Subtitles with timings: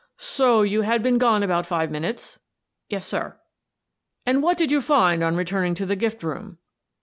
[0.35, 2.39] "So you had been gone about five minutes?
[2.89, 3.39] ""Yes, sir.""
[4.25, 6.57] And what did you find on returning to the gift j room?"